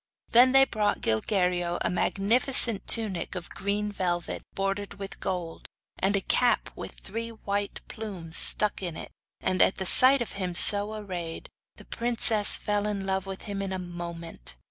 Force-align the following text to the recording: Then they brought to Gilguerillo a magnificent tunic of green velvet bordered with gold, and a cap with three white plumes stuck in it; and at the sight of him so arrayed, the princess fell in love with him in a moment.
Then 0.31 0.51
they 0.51 0.65
brought 0.65 0.95
to 0.95 1.01
Gilguerillo 1.21 1.77
a 1.81 1.91
magnificent 1.91 2.87
tunic 2.87 3.35
of 3.35 3.51
green 3.51 3.91
velvet 3.91 4.41
bordered 4.55 4.95
with 4.95 5.19
gold, 5.19 5.67
and 5.99 6.15
a 6.15 6.21
cap 6.21 6.71
with 6.75 6.93
three 6.95 7.29
white 7.29 7.81
plumes 7.87 8.35
stuck 8.35 8.81
in 8.81 8.97
it; 8.97 9.11
and 9.41 9.61
at 9.61 9.77
the 9.77 9.85
sight 9.85 10.23
of 10.23 10.31
him 10.31 10.55
so 10.55 10.95
arrayed, 10.95 11.49
the 11.75 11.85
princess 11.85 12.57
fell 12.57 12.87
in 12.87 13.05
love 13.05 13.27
with 13.27 13.43
him 13.43 13.61
in 13.61 13.71
a 13.71 13.77
moment. 13.77 14.57